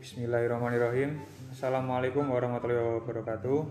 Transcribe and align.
Bismillahirrahmanirrahim. 0.00 1.20
Assalamualaikum 1.52 2.24
warahmatullahi 2.24 3.04
wabarakatuh. 3.04 3.68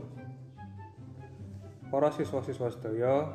Para 1.90 2.14
siswa-siswa 2.14 2.70
sedaya, 2.70 3.34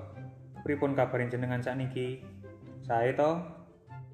pripun 0.62 0.94
kabarin 0.94 1.26
jenengan 1.26 1.58
sakniki? 1.58 2.22
Sae 2.86 3.18
to? 3.18 3.42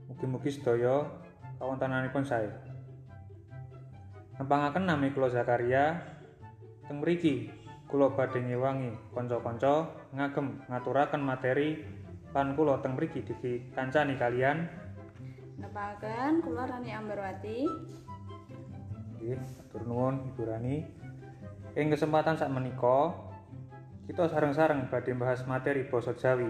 Mugi-mugi 0.08 0.48
sedaya 0.48 1.12
kawontenanipun 1.60 2.24
sae. 2.24 2.48
Nempangaken 4.40 4.88
nami 4.88 5.12
kula 5.12 5.28
Zakaria 5.28 6.00
teng 6.88 7.04
mriki 7.04 7.52
kula 7.84 8.16
badhe 8.16 8.40
ngewangi 8.40 8.96
kanca-kanca 9.12 9.92
ngagem 10.16 10.56
ngaturaken 10.72 11.20
materi 11.20 11.84
lan 12.32 12.56
kula 12.56 12.80
teng 12.80 12.96
mriki 12.96 13.28
dikancani 13.28 14.16
kalian 14.16 14.72
Nepaken 15.60 16.40
kula 16.40 16.64
Rani 16.64 16.88
Ambarwati. 16.96 17.68
Nggih, 19.20 19.36
matur 19.36 19.84
nuwun 19.84 20.32
Ibu 20.32 20.48
Rani. 20.48 20.80
Ing 21.76 21.92
kesempatan 21.92 22.40
sak 22.40 22.48
menika 22.48 23.12
kita 24.08 24.24
sareng-sareng 24.32 24.88
badhe 24.88 25.12
bahas 25.12 25.44
materi 25.44 25.84
basa 25.84 26.16
Jawi. 26.16 26.48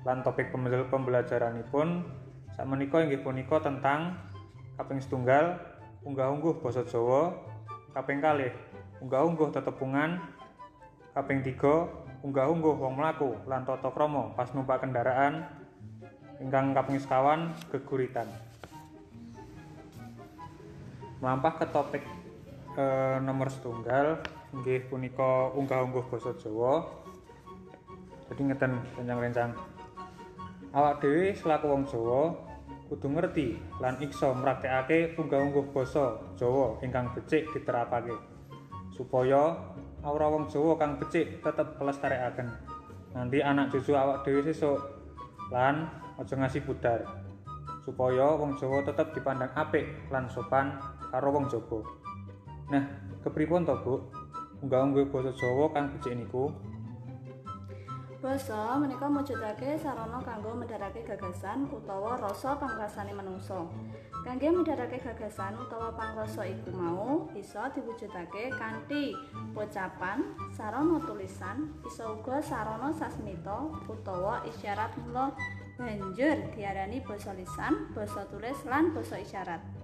Lan 0.00 0.24
topik 0.24 0.48
pembel- 0.48 0.88
pembelajaranipun 0.88 2.08
sak 2.56 2.64
menika 2.64 3.04
inggih 3.04 3.20
punika 3.20 3.60
tentang 3.60 4.16
kaping 4.80 5.04
setunggal 5.04 5.60
unggah-ungguh 6.08 6.64
basa 6.64 6.80
Jawa, 6.88 7.36
kaping 7.92 8.24
kalih 8.24 8.56
unggah-ungguh 9.04 9.52
tetepungan, 9.52 10.16
kaping 11.12 11.44
tiga 11.44 11.92
unggah-ungguh 12.24 12.72
wong 12.72 12.96
mlaku 12.96 13.36
lan 13.44 13.68
tata 13.68 13.92
krama 13.92 14.32
pas 14.32 14.48
numpak 14.56 14.80
kendaraan, 14.80 15.44
ingkang 16.40 16.72
kaping 16.72 16.96
sekawan 16.96 17.52
geguritan. 17.68 18.26
Melampah 21.22 21.54
ke 21.54 21.66
topik 21.70 22.02
eh, 22.74 23.16
nomor 23.22 23.46
setunggal 23.46 24.18
inggih 24.50 24.90
punika 24.90 25.54
unggah-ungguh 25.54 26.10
basa 26.10 26.34
Jawa. 26.34 26.82
Jadi 28.26 28.42
ngeten 28.50 28.72
rencang-rencang. 28.98 29.54
Awak 30.74 31.04
dhewe 31.04 31.30
selaku 31.32 31.66
wong 31.70 31.84
Jawa 31.86 32.34
kudu 32.90 33.08
ngerti 33.08 33.56
lan 33.80 33.96
iksa 34.02 34.34
mraktekake 34.34 35.14
unggah-ungguh 35.16 35.70
basa 35.70 36.18
Jawa 36.34 36.82
ingkang 36.82 37.14
becik 37.14 37.48
diterapake. 37.54 38.18
Supaya 38.90 39.56
aura 40.02 40.26
wong 40.26 40.50
Jawa 40.50 40.74
kang 40.74 40.98
becik 40.98 41.38
tetep 41.38 41.78
pelestarekaken. 41.78 42.50
Nanti 43.14 43.38
anak 43.38 43.70
cucu 43.70 43.94
awak 43.94 44.26
dhewe 44.26 44.42
sesuk 44.42 44.80
lan 45.54 45.86
aja 46.18 46.34
ngasih 46.34 46.66
pudar. 46.66 47.22
supaya 47.82 48.38
wong 48.38 48.54
Jawa 48.54 48.86
tetep 48.86 49.10
dipandang 49.10 49.50
apik 49.58 50.06
lan 50.08 50.30
sopan 50.30 50.78
karo 51.12 51.28
wong 51.28 51.44
Jawa. 51.52 51.84
Nah, 52.72 52.84
kepripun 53.20 53.68
to, 53.68 53.76
Bu? 53.84 54.00
Unggah-ungguh 54.64 55.12
basa 55.12 55.28
Jawa 55.36 55.68
kang 55.76 55.92
becik 55.92 56.16
niku? 56.16 56.48
Basa 58.22 58.78
menika 58.78 59.10
mujudake 59.10 59.74
sarana 59.74 60.22
kanggo 60.22 60.54
medharake 60.54 61.02
gagasan 61.02 61.66
utawa 61.66 62.14
rasa 62.14 62.54
pangrasane 62.54 63.10
manungsa. 63.10 63.66
Kangge 64.22 64.46
medharake 64.46 65.02
gagasan 65.02 65.58
utawa 65.58 65.90
pangrasa 65.90 66.46
iku 66.46 66.70
mau 66.70 67.26
bisa 67.34 67.66
diwujudake 67.74 68.54
kanthi 68.54 69.18
pocapan, 69.50 70.22
sarana 70.54 71.02
tulisan, 71.02 71.74
bisa 71.82 72.06
uga 72.14 72.38
sarana 72.38 72.94
sasmita 72.94 73.66
utawa 73.90 74.46
isyarat 74.46 74.94
mula 75.02 75.34
banjur 75.74 76.38
diarani 76.54 77.02
basa 77.02 77.34
lisan, 77.34 77.90
basa 77.90 78.22
tulis 78.30 78.62
lan 78.70 78.94
basa 78.94 79.18
isyarat. 79.18 79.81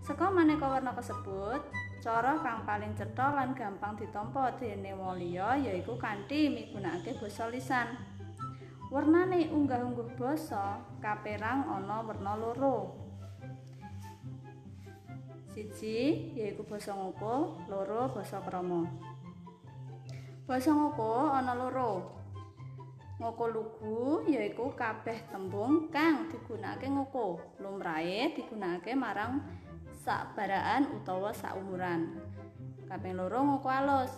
Saka 0.00 0.32
maneka 0.32 0.64
warna 0.64 0.96
kasebut, 0.96 1.60
cara 2.00 2.40
kang 2.40 2.64
paling 2.64 2.96
cetha 2.96 3.36
lan 3.36 3.52
gampang 3.52 4.00
ditampa 4.00 4.56
déning 4.56 4.96
wong 4.96 5.20
liya 5.20 5.60
yaiku 5.60 6.00
kanthi 6.00 6.48
migunakake 6.48 7.20
basa 7.20 7.52
lisan. 7.52 8.00
Warnane 8.88 9.52
unggah-ungguh 9.52 10.16
basa 10.16 10.80
kaperang 11.04 11.68
ana 11.68 12.00
werna 12.00 12.32
loro. 12.32 12.96
Siji 15.52 16.32
yaiku 16.32 16.64
basa 16.64 16.96
ngoko, 16.96 17.60
loro 17.68 18.08
basa 18.16 18.40
krama. 18.40 18.88
Basa 20.48 20.72
ngoko 20.72 21.28
ana 21.28 21.52
loro. 21.52 22.16
Ngoko 23.20 23.44
lugu 23.52 24.24
yaiku 24.32 24.72
kabeh 24.72 25.28
tembung 25.28 25.92
kang 25.92 26.32
digunakake 26.32 26.88
ngoko. 26.88 27.36
Lumrahe 27.60 28.32
digunakake 28.32 28.96
marang 28.96 29.44
sakbaraan 30.00 30.88
utawa 30.96 31.30
saumuran. 31.36 32.16
Kaping 32.88 33.20
loro 33.20 33.38
ngoko 33.44 33.68
alus 33.68 34.10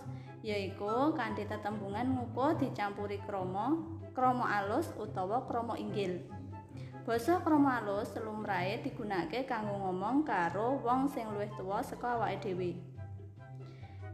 yaiku 0.46 1.12
kanthi 1.14 1.44
tetembungan 1.44 2.14
ngoko 2.14 2.54
dicampuri 2.56 3.18
krama, 3.26 3.76
krama 4.14 4.62
alus 4.62 4.90
utawa 4.94 5.44
krama 5.44 5.74
inggil. 5.74 6.22
Basa 7.02 7.42
krama 7.42 7.82
alus 7.82 8.14
lumrahe 8.14 8.78
digunakake 8.78 9.42
kanggo 9.44 9.74
ngomong 9.74 10.22
karo 10.22 10.78
wong 10.80 11.10
sing 11.10 11.26
luwih 11.34 11.50
tuwa 11.58 11.82
saka 11.82 12.14
awake 12.14 12.38
dhewe. 12.46 12.78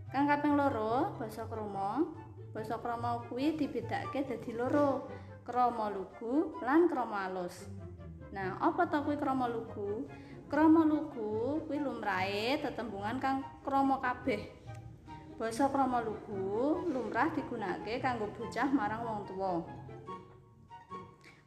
Kang 0.08 0.24
kaping 0.24 0.56
loro, 0.56 1.12
basa 1.20 1.44
krama 1.44 2.08
Basa 2.48 2.80
krama 2.80 3.20
kuwi 3.28 3.60
dibedakake 3.60 4.24
dadi 4.24 4.56
loro, 4.56 5.04
krama 5.44 5.92
lugu 5.92 6.56
lan 6.64 6.88
krama 6.88 7.28
alus. 7.28 7.68
Nah, 8.32 8.56
apa 8.56 8.88
to 8.88 9.04
kuwi 9.04 9.20
krama 9.20 9.52
lugu? 9.52 10.08
Krama 10.48 10.80
lugu 10.80 11.60
kuwi 11.68 11.76
lumrahe 11.76 12.56
tetembungan 12.56 13.20
kang 13.20 13.44
krama 13.60 14.00
kabeh. 14.00 14.48
Basa 15.36 15.68
krama 15.68 16.00
lugu 16.00 16.88
lumrah 16.88 17.28
digunakake 17.36 18.00
kanggo 18.00 18.32
bocah 18.32 18.64
marang 18.72 19.04
wong 19.04 19.28
tuwa. 19.28 19.60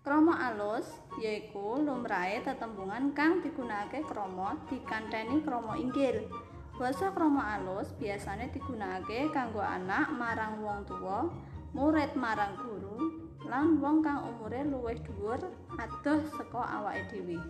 Krama 0.05 0.53
alus 0.53 1.01
yaiku 1.17 1.81
lumrahe 1.81 2.45
tetembungan 2.45 3.09
kang 3.17 3.41
digunakake 3.41 4.05
krama 4.05 4.61
dikantheni 4.69 5.41
krama 5.41 5.81
inggil. 5.81 6.29
Basa 6.77 7.09
krama 7.09 7.57
alus 7.57 7.97
biasane 7.97 8.53
digunakake 8.53 9.33
kanggo 9.33 9.65
anak 9.65 10.13
marang 10.13 10.61
wong 10.61 10.85
tuwa, 10.85 11.25
murid 11.73 12.13
marang 12.13 12.53
guru, 12.53 13.17
lan 13.49 13.81
wong 13.81 14.05
kang 14.05 14.29
umure 14.29 14.61
luwih 14.61 15.01
dhuwur 15.01 15.41
adoh 15.81 16.21
saka 16.37 16.61
awake 16.77 17.09
dhewe. 17.09 17.41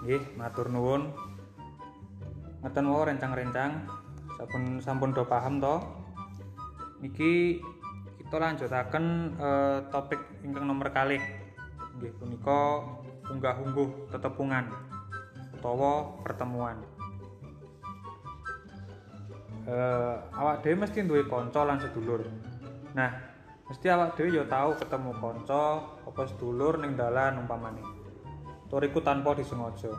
Nggih, 0.00 0.22
matur 0.40 0.72
nuwun. 0.72 1.12
Ngeten 2.64 2.88
wae 2.88 3.04
rencang-rencang. 3.12 3.84
Sampun 4.40 4.62
sampun 4.80 5.10
do 5.12 5.28
paham 5.28 5.60
to? 5.60 5.76
Niki 7.04 7.60
kita 8.16 8.36
lanjutaken 8.40 9.36
eh, 9.36 9.78
topik 9.92 10.20
ingkang 10.40 10.64
nomor 10.64 10.88
kalih. 10.88 11.20
Nggih 12.00 12.16
punika 12.16 12.80
unggah-ungguh 13.28 14.08
tetepungan 14.08 14.64
utawa 15.60 16.16
pertemuan. 16.24 16.80
eh, 19.68 20.16
awak 20.34 20.64
dhewe 20.64 20.82
mesti 20.82 21.04
duwe 21.04 21.28
kanca 21.28 21.62
lan 21.68 21.78
sedulur. 21.78 22.24
Nah, 22.96 23.10
mesti 23.68 23.86
awak 23.92 24.16
dhewe 24.16 24.40
ya 24.40 24.44
tahu 24.48 24.74
ketemu 24.80 25.12
kanca 25.20 25.84
apa 26.08 26.22
sedulur 26.26 26.80
ning 26.80 26.96
dalan 26.96 27.44
umpamane. 27.44 27.99
Tur 28.70 28.86
iku 28.86 29.02
tanpa 29.02 29.34
disengaja. 29.34 29.90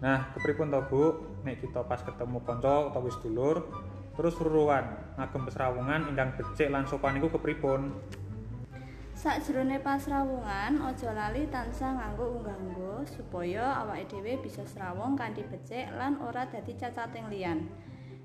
Nah, 0.00 0.32
kepripun 0.32 0.72
to, 0.72 0.80
Bu? 0.88 1.02
Nek 1.44 1.60
kita 1.60 1.84
pas 1.84 2.00
ketemu 2.00 2.40
kanca 2.42 2.88
utawa 2.88 3.12
sedulur 3.12 3.68
terus 4.12 4.36
ruruan 4.36 4.84
ngagem 5.16 5.48
pesrawungan 5.48 6.00
ingkang 6.12 6.36
becik 6.36 6.68
lan 6.68 6.84
sopan 6.84 7.16
iku 7.16 7.32
kepripun? 7.32 7.96
Sakjroné 9.12 9.78
pasrawungan, 9.78 10.82
aja 10.82 11.10
lali 11.14 11.46
tansah 11.46 11.94
nganggo 11.94 12.42
unggah-ungguh 12.42 13.06
supaya 13.06 13.84
awake 13.84 14.10
dhewe 14.10 14.40
bisa 14.42 14.66
srawung 14.66 15.14
kanthi 15.14 15.46
becik 15.46 15.86
lan 15.94 16.18
ora 16.18 16.48
dadi 16.48 16.74
cacating 16.74 17.30
liyan. 17.30 17.70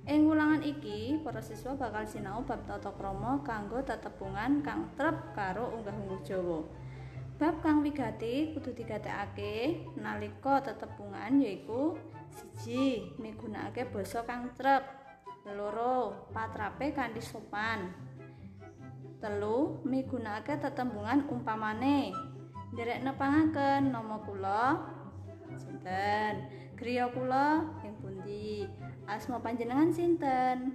Ing 0.08 0.25
wulangan 0.25 0.63
iki, 0.63 1.20
para 1.22 1.44
siswa 1.44 1.75
bakal 1.75 2.08
sinau 2.08 2.40
bab 2.48 2.63
tata 2.63 2.96
krama 2.96 3.44
kanggo 3.44 3.84
tetepungan 3.84 4.63
kang 4.63 4.90
trep 4.96 5.36
karo 5.36 5.75
unggah-ungguh 5.75 6.24
Jawa. 6.24 6.63
Bab 7.38 7.62
kang 7.62 7.86
wigati 7.86 8.50
kudu 8.57 8.74
digatekake 8.74 9.86
nalika 9.94 10.57
tetepungan 10.57 11.38
yaiku 11.38 11.94
siji 12.34 13.13
migunakake 13.22 13.86
basa 13.94 14.25
kang 14.25 14.50
trep, 14.57 14.81
loro 15.54 16.25
patrape 16.34 16.98
kanthi 16.98 17.22
sopan, 17.22 17.94
telu 19.22 19.86
migunakake 19.86 20.57
tetembungan 20.57 21.30
umpamane 21.30 22.10
nderek 22.74 23.06
nepangaken 23.06 23.94
nama 23.94 24.18
kula 24.25 24.81
sinten? 25.62 26.34
Griya 26.74 27.06
kula 27.13 27.69
ing 27.86 28.01
pundi? 28.01 28.66
Asma 29.06 29.38
panjenengan 29.38 29.94
sinten? 29.94 30.74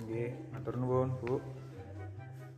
Nggih, 0.00 0.32
matur 0.48 0.80
nuwun, 0.80 1.12
Bu. 1.20 1.44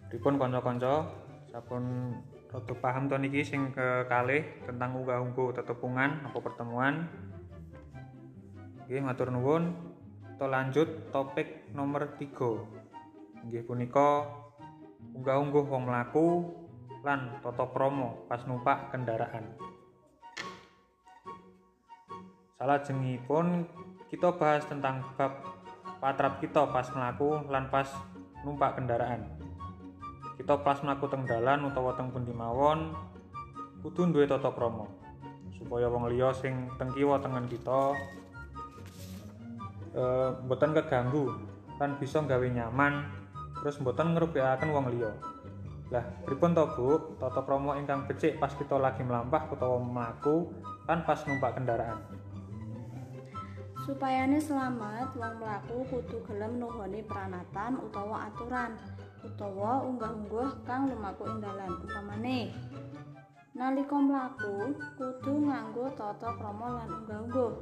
Pripun 0.07 0.39
kanca-kanca 0.39 1.11
sampun 1.51 2.15
rada 2.51 2.75
paham 2.79 3.11
to 3.11 3.19
niki 3.19 3.43
sing 3.43 3.75
kekalih 3.75 4.47
tentang 4.67 4.95
unggah-ungguh 4.95 5.55
tetepungan 5.55 6.23
apa 6.27 6.39
pertemuan. 6.39 7.11
Nggih 8.87 9.03
matur 9.03 9.31
nuwun. 9.35 9.75
Kita 10.35 10.49
lanjut 10.49 10.89
topik 11.13 11.71
nomor 11.77 12.17
3. 12.17 13.45
Nggih 13.47 13.63
punika 13.67 14.25
unggah-ungguh 15.15 15.65
wong 15.69 15.85
mlaku 15.91 16.27
lan 17.03 17.39
tata 17.45 17.67
krama 17.71 18.15
pas 18.31 18.43
numpak 18.47 18.95
kendaraan. 18.95 19.53
Salajengipun 22.57 23.65
kita 24.13 24.37
bahas 24.37 24.67
tentang 24.69 25.01
bab 25.17 25.45
patrap 26.01 26.41
kita 26.41 26.69
pas 26.69 26.89
mlaku 26.93 27.47
lan 27.49 27.69
pas 27.69 27.89
numpak 28.45 28.81
kendaraan. 28.81 29.50
Kita 30.51 30.67
pas 30.67 30.83
mlaku 30.83 31.07
teng 31.07 31.23
dalan 31.31 31.71
utawa 31.71 31.95
teng 31.95 32.11
pundi 32.11 32.35
mawon 32.35 32.91
kudu 33.87 34.11
duwe 34.11 34.27
tata 34.27 34.51
krama 34.51 34.83
supaya 35.55 35.87
wong 35.87 36.11
liya 36.11 36.35
sing 36.35 36.67
teng 36.75 36.91
kiwa 36.91 37.23
tengen 37.23 37.47
kita 37.47 37.95
eh 39.95 40.35
mboten 40.43 40.75
keganggu 40.75 41.39
lan 41.79 41.95
bisa 42.03 42.19
gawe 42.27 42.43
nyaman 42.43 43.07
terus 43.63 43.79
mboten 43.79 44.11
ngrubekaken 44.11 44.75
wong 44.75 44.91
liya. 44.91 45.15
Lah, 45.95 46.03
pripun 46.27 46.51
to, 46.59 46.67
Bu? 46.75 47.15
Tata 47.23 47.47
krama 47.47 47.79
ingkang 47.79 48.11
becik 48.11 48.43
pas 48.43 48.51
kita 48.51 48.75
lagi 48.75 49.07
melampah 49.07 49.47
utawa 49.55 49.79
mlaku 49.79 50.51
lan 50.91 51.07
pas 51.07 51.23
numpak 51.31 51.63
kendaraan. 51.63 52.03
Supayane 53.87 54.43
selamat, 54.43 55.15
wong 55.15 55.35
mlaku 55.47 55.87
kudu 55.95 56.27
gelem 56.27 56.59
nuhoni 56.59 57.07
pranatan 57.07 57.79
utawa 57.87 58.27
aturan 58.27 58.75
utawa 59.25 59.85
unggah-ungguh 59.85 60.65
kang 60.65 60.89
lumaku 60.89 61.29
ing 61.29 61.39
dalan. 61.45 61.71
Upamane, 61.85 62.39
nalika 63.53 63.97
mlaku 63.97 64.73
kudu 64.97 65.35
nganggo 65.49 65.87
tata 65.97 66.35
krama 66.39 66.81
lan 66.81 66.89
unggah-ungguh. 67.05 67.53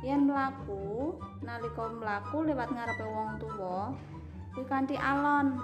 Yen 0.00 0.24
mlaku, 0.28 1.16
nalika 1.44 1.84
mlaku 1.92 2.36
liwat 2.48 2.72
ngarepe 2.72 3.04
wong 3.04 3.30
tuwa, 3.36 3.92
kuwi 4.56 4.64
kanthi 4.64 4.96
alon. 4.96 5.60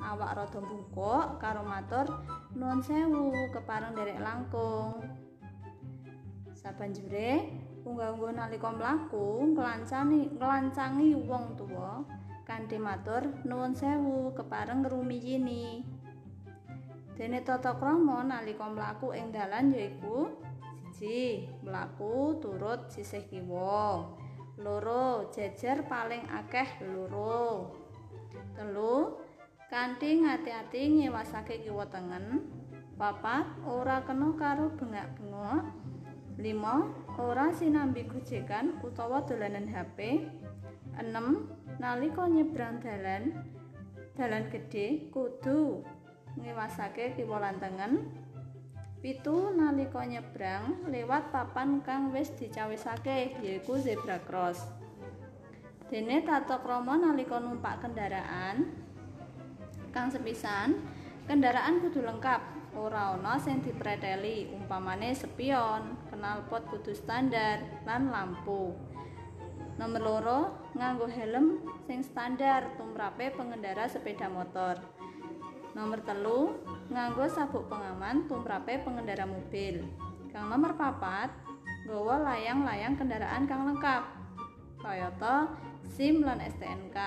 Awak 0.00 0.32
rada 0.32 0.60
bungkuk 0.64 1.36
karo 1.36 1.60
matur 1.60 2.08
nuwun 2.56 2.80
sewu 2.80 3.52
kepareng 3.52 3.92
derek 3.92 4.16
langkung. 4.16 4.96
Sabanjure 6.56 7.44
unggah-ungguh 7.84 8.32
nalika 8.32 8.68
mlaku 8.72 9.52
nglancani 9.52 10.36
nglancangi 10.40 11.16
wong 11.28 11.56
tuwa 11.56 12.00
kanthi 12.50 12.82
matur 12.82 13.22
nuwun 13.46 13.78
sewu 13.78 14.34
kepareng 14.34 14.82
ngrumiyini. 14.82 15.86
Dene 17.14 17.46
tata 17.46 17.78
krama 17.78 18.26
nalika 18.26 18.66
mlaku 18.66 19.14
ing 19.14 19.30
dalan 19.30 19.70
yaiku 19.70 20.34
siji 20.90 21.46
mlaku 21.62 22.42
turut 22.42 22.90
sisih 22.90 23.22
kiwa. 23.30 24.02
Loro 24.58 25.30
jejer 25.30 25.86
paling 25.86 26.26
akeh 26.26 26.82
loro. 26.90 27.70
Telu 28.58 29.14
kanthi 29.70 30.26
ngati-ati 30.26 30.82
ngewasake 31.06 31.62
kiwa 31.62 31.86
tengen. 31.86 32.50
Papat 32.98 33.46
ora 33.62 34.02
kena 34.02 34.34
karo 34.34 34.74
bengak-bengok. 34.74 35.64
5. 36.34 37.20
Ora 37.20 37.52
sinambi 37.52 38.04
gojekan 38.10 38.80
utawa 38.82 39.22
dolanan 39.22 39.68
HP. 39.70 40.26
6. 40.98 41.59
Nalika 41.80 42.28
nyebrang 42.28 42.76
dalan 42.84 43.40
dalan 44.12 44.52
gedhe 44.52 45.08
kudu 45.08 45.80
ngewasake 46.36 47.16
kiwa 47.16 47.40
lan 47.40 47.56
tengen. 47.56 48.04
Pitu 49.00 49.56
nalika 49.56 50.04
nyebrang 50.04 50.84
lewat 50.92 51.32
papan 51.32 51.80
kang 51.80 52.12
wis 52.12 52.36
dicawisake 52.36 53.40
yaiku 53.40 53.80
zebra 53.80 54.20
cross. 54.28 54.60
Dene 55.88 56.20
tata 56.20 56.60
krama 56.60 57.00
nalika 57.00 57.40
numpak 57.40 57.80
kendaraan 57.80 58.76
kang 59.88 60.12
sepisan 60.12 60.84
kendaraan 61.24 61.80
kudu 61.80 62.04
lengkap 62.04 62.44
ora 62.76 63.16
ana 63.16 63.40
sing 63.40 63.64
dipreteli 63.64 64.52
umpamane 64.52 65.16
spion 65.16 65.96
knalpot 66.12 66.68
kudu 66.68 66.92
standar 66.92 67.64
lan 67.88 68.12
lampu 68.12 68.76
nomor 69.80 70.00
loro 70.04 70.40
nganggo 70.76 71.08
helm 71.08 71.64
sing 71.88 72.04
standar 72.04 72.76
tumrape 72.76 73.32
pengendara 73.32 73.88
sepeda 73.88 74.28
motor. 74.28 74.76
Nomor 75.72 76.04
telu 76.04 76.60
nganggo 76.92 77.24
sabuk 77.32 77.64
pengaman 77.72 78.28
tumrape 78.28 78.84
pengendara 78.84 79.24
mobil. 79.24 79.80
Kang 80.28 80.52
nomor 80.52 80.76
papat 80.76 81.32
nggawa 81.88 82.20
layang-layang 82.28 83.00
kendaraan 83.00 83.48
kang 83.48 83.64
lengkap 83.64 84.04
kayata 84.84 85.48
SIM 85.96 86.20
lan 86.28 86.44
STNK 86.44 86.98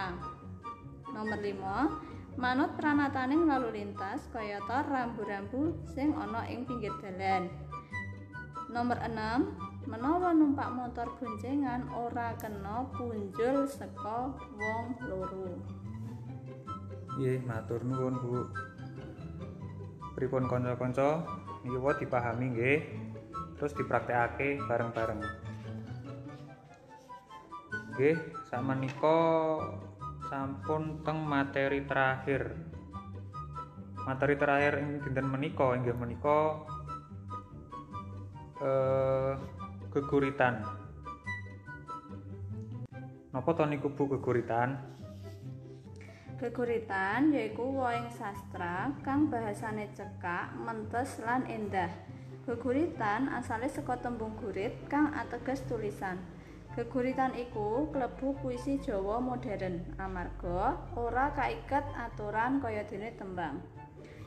nomor 1.13 1.37
5 1.37 2.41
manut 2.41 2.73
pranataning 2.73 3.45
lalu 3.45 3.69
lintas 3.85 4.25
kayata 4.33 4.81
rambu-rambu 4.89 5.77
sing 5.93 6.17
ana 6.17 6.49
ing 6.49 6.65
pinggir 6.65 6.89
dalan. 6.97 7.53
Nomor 8.73 8.97
6, 9.05 9.62
menawa 9.87 10.31
numpak 10.31 10.69
motor 10.71 11.07
boncengan 11.19 11.87
ora 11.91 12.35
kena 12.39 12.87
punjul 12.95 13.67
saka 13.67 14.31
wong 14.33 14.85
loro. 15.07 15.59
Nggih, 17.17 17.45
matur 17.45 17.85
nuwun, 17.85 18.15
Bu. 18.17 18.41
Pripun 20.17 20.49
kanca-kanca? 20.49 21.27
Niki 21.61 21.77
wae 21.77 21.93
dipahami 22.01 22.45
nggih. 22.57 22.79
Terus 23.59 23.73
dipraktekake 23.77 24.63
bareng-bareng. 24.65 25.21
Nggih, 27.93 28.17
sakmenika 28.49 29.19
sampun 30.33 31.05
teng 31.05 31.21
materi 31.29 31.85
terakhir 31.85 32.57
materi 34.03 34.35
terakhir 34.35 34.83
ing 34.83 34.99
dinten 34.99 35.27
menika 35.31 35.77
inggih 35.77 35.95
menika 35.95 36.59
eh 38.59 39.33
geguritan 39.93 40.65
napa 43.29 43.49
to 43.53 43.63
niku 43.69 43.93
bu 43.93 44.17
geguritan 44.17 44.81
geguritan 46.41 47.29
yaiku 47.29 47.61
woing 47.71 48.09
sastra 48.11 48.89
kang 49.05 49.31
bahasane 49.31 49.87
cekak 49.95 50.51
mentes 50.59 51.15
lan 51.23 51.47
endah. 51.47 51.87
Geguritan 52.43 53.31
asale 53.31 53.71
saka 53.71 53.95
tembung 54.03 54.35
gurit 54.35 54.75
kang 54.91 55.15
ateges 55.15 55.63
tulisan. 55.71 56.19
Geguritan 56.75 57.31
iku 57.39 57.87
klebu 57.95 58.35
puisi 58.43 58.75
Jawa 58.83 59.23
modern. 59.23 59.95
Amarga 59.95 60.75
ora 60.99 61.31
kaiket 61.31 61.87
aturan 61.95 62.59
kaya 62.59 62.83
dene 62.83 63.15
tembang. 63.15 63.63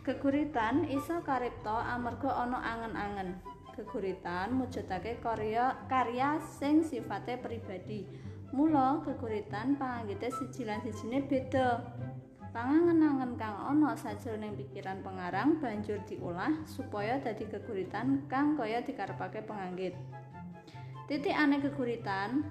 Geguritan 0.00 0.88
iso 0.88 1.20
karipta 1.20 1.92
amarga 1.92 2.32
ana 2.32 2.64
angen-angen. 2.64 3.55
Geguritan 3.76 4.56
mujudake 4.56 5.21
karya 5.21 5.76
karya 5.85 6.40
sing 6.40 6.80
sifate 6.80 7.37
pribadi. 7.37 8.09
Mula 8.56 9.04
geguritan 9.04 9.76
panganggite 9.76 10.33
siji 10.33 10.64
lan 10.64 10.80
sijine 10.80 11.21
beda. 11.28 11.85
Pangangen-angen 12.56 13.37
kang 13.37 13.52
ana 13.52 13.92
sajroning 13.92 14.56
pikiran 14.56 15.04
pengarang 15.04 15.61
banjur 15.61 16.00
diolah 16.09 16.64
supaya 16.64 17.21
dadi 17.21 17.45
geguritan 17.45 18.25
kang 18.33 18.56
kaya 18.56 18.80
dikarepake 18.80 19.45
penganggit. 19.45 19.92
titik 21.06 21.38
aneh 21.38 21.62
keguritan 21.62 22.42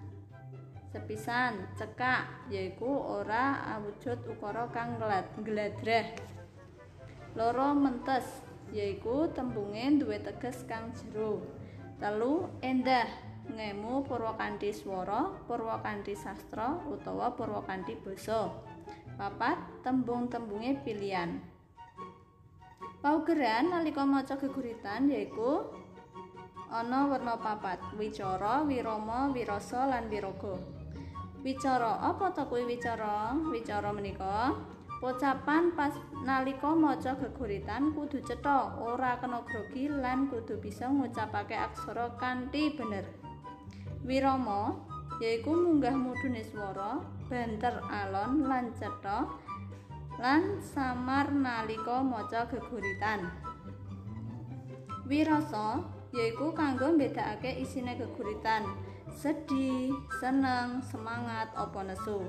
sepisan 0.95 1.67
cekak 1.75 2.47
yaiku 2.47 2.87
ora 2.87 3.59
awujud 3.75 4.15
ukara 4.31 4.71
kang 4.71 4.95
ngladrah 4.95 6.07
loro 7.35 7.75
mentes 7.75 8.23
yaiku 8.73 9.29
tembunge 9.35 10.01
duwe 10.01 10.17
teges 10.23 10.65
kang 10.65 10.89
jero. 10.95 11.43
Telu 12.01 12.49
endah 12.65 13.05
ngemu 13.51 14.01
purwakanthi 14.07 14.73
swara 14.73 15.29
purwakanthi 15.45 16.17
sastra 16.17 16.81
utawa 16.89 17.35
purwakanthi 17.37 17.99
basa. 18.01 18.49
Papat 19.15 19.85
tembung-tembunge 19.85 20.81
pilihan. 20.81 21.39
Paugeran 22.99 23.69
nalika 23.69 24.01
maca 24.01 24.33
geguritan 24.33 25.13
yaiku 25.13 25.69
ana 26.73 27.05
werna 27.05 27.37
papat 27.37 27.77
wicara 27.93 28.65
wirama 28.65 29.29
wirasa 29.29 29.85
lan 29.85 30.09
wiraga 30.09 30.57
wicara 31.45 32.01
apa 32.01 32.33
to 32.33 32.49
kuwi 32.49 32.65
wicara? 32.65 33.37
Wicara 33.53 33.93
menika 33.93 34.57
pocapan 35.01 35.75
pas 35.75 35.91
nalika 36.23 36.71
maca 36.71 37.13
geguritan 37.19 37.91
kudu 37.91 38.23
cetha 38.23 38.79
ora 38.79 39.19
kena 39.19 39.43
grogi 39.43 39.91
lan 39.91 40.31
kudu 40.31 40.55
bisa 40.63 40.87
ngucapake 40.87 41.55
aksara 41.55 42.15
kanthi 42.15 42.73
bener. 42.77 43.05
Wirama 44.07 44.75
yaiku 45.19 45.51
munggah 45.51 45.95
mudune 45.95 46.43
swara 46.43 47.03
banter 47.27 47.75
alon 47.91 48.47
lan 48.47 48.71
cetha 48.79 49.27
lan 50.21 50.63
samar 50.63 51.27
nalika 51.31 51.99
maca 51.99 52.47
geguritan. 52.47 53.27
Wirasa 55.05 55.83
yaiku 56.15 56.55
kanggo 56.55 56.95
mbedakake 56.95 57.59
isine 57.59 57.99
geguritan, 57.99 58.63
sedih, 59.11 59.91
seneng, 60.23 60.79
semangat 60.79 61.51
apa 61.53 61.83
nesu. 61.83 62.23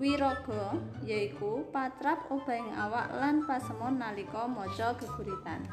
Wiraga 0.00 0.80
yaiku 1.04 1.68
patrap 1.68 2.24
obahing 2.32 2.72
awak 2.72 3.12
lan 3.20 3.44
pasemon 3.44 4.00
nalika 4.00 4.48
maca 4.48 4.96
geguritan. 4.96 5.68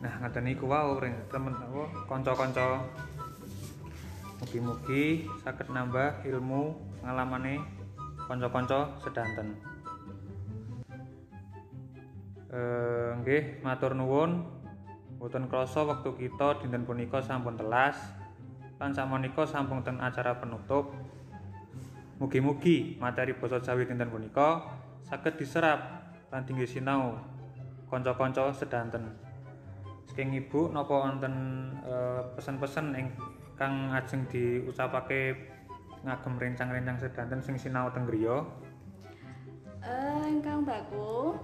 Nah, 0.00 0.16
ngeten 0.24 0.48
niku 0.48 0.66
wae 0.66 0.96
ring 0.98 1.14
temen 1.30 1.54
apa 1.54 1.86
kanca-kanca. 2.08 2.82
Mugi-mugi 4.40 5.28
saged 5.44 5.68
nambah 5.68 6.24
ilmu 6.24 6.72
ngalamane 7.04 7.60
kanca-kanca 8.24 8.96
sedanten. 9.04 9.54
Eh 12.50 13.10
nggih, 13.20 13.62
matur 13.62 13.94
nuwun. 13.94 14.48
Mboten 15.20 15.52
krasa 15.52 15.84
wektu 15.84 16.16
kita 16.16 16.58
dinten 16.64 16.88
punika 16.88 17.20
sampun 17.20 17.54
telas. 17.60 18.00
Lan 18.80 18.96
samonika 18.96 19.44
sampun 19.44 19.84
ten 19.84 20.00
acara 20.00 20.40
penutup. 20.40 20.90
Mugi-mugi 22.20 23.00
materi 23.00 23.32
basa 23.32 23.64
Jawi 23.64 23.88
dinten 23.88 24.12
punika 24.12 24.60
saged 25.08 25.40
diserap 25.40 26.04
lan 26.28 26.44
tinggi 26.44 26.68
sinau 26.68 27.16
kanca-kanca 27.88 28.52
sedanten. 28.52 29.08
Saking 30.04 30.36
Ibu 30.36 30.68
napa 30.68 31.00
wonten 31.00 31.32
eh, 31.80 32.20
pesen-pesen 32.36 32.92
ingkang 32.92 33.96
ajeng 33.96 34.28
diucapake 34.28 35.32
ngagem 36.04 36.36
rencang-rencang 36.36 37.00
sedanten 37.00 37.40
sing 37.40 37.56
sinau 37.56 37.88
teng 37.88 38.04
griya? 38.04 38.44
Eh 39.80 40.24
ingkang 40.28 40.68
baku 40.68 41.40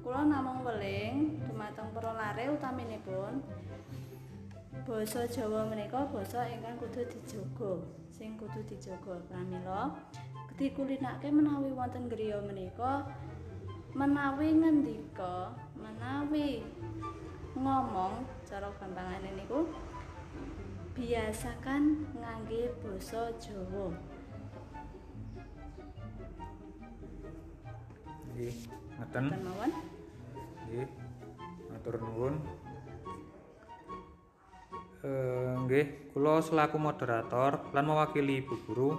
kula 0.00 0.24
namung 0.32 0.64
weling 0.64 1.44
dumateng 1.44 1.92
para 1.92 2.16
lare 2.16 2.56
utaminipun 2.56 3.44
basa 4.88 5.28
Jawa 5.28 5.68
menika 5.68 6.08
basa 6.08 6.48
ingkang 6.48 6.80
kudu 6.80 7.04
dijaga 7.04 7.84
sing 8.16 8.32
kudu 8.40 8.64
dijaga 8.64 9.20
pramila 9.28 9.92
dikulinake 10.56 11.28
menawi 11.28 11.68
wonten 11.76 12.08
griya 12.08 12.40
menika 12.40 13.04
menawi 13.92 14.56
ngendika 14.56 15.52
menawi 15.76 16.64
ngomong 17.52 18.24
cara 18.48 18.72
gampangane 18.80 19.36
niku 19.36 19.68
biasakan 20.96 22.08
ngangge 22.16 22.72
basa 22.80 23.36
Jawa 23.36 23.92
Nggih, 28.32 28.56
ngeten. 29.00 29.24
Mawon 29.32 29.72
Nggih. 30.68 30.88
Matur 31.72 31.96
nuwun. 32.04 32.34
Eh 35.06 35.54
nggih, 35.62 36.10
kula 36.10 36.42
selaku 36.42 36.82
moderator 36.82 37.70
lan 37.70 37.86
mewakili 37.86 38.42
Ibu 38.42 38.54
Guru 38.66 38.90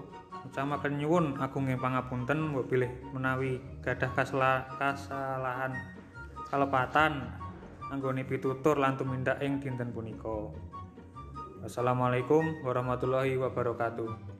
ngucapake 0.48 0.88
nyuwun 0.96 1.36
agunging 1.36 1.76
pangapunten 1.76 2.40
mbok 2.40 2.72
pilih 2.72 2.88
menawi 3.12 3.60
gadah 3.84 4.16
kasala 4.16 4.64
kasalahan 4.80 5.76
kalepatan 6.48 7.28
anggone 7.92 8.24
pitutur 8.24 8.80
lan 8.80 8.96
tumindak 8.96 9.44
ing 9.44 9.60
dinten 9.60 9.92
punika. 9.92 10.48
Wassalamualaikum 11.60 12.64
warahmatullahi 12.64 13.36
wabarakatuh. 13.36 14.37